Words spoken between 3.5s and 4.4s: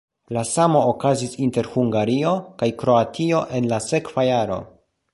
en la sekva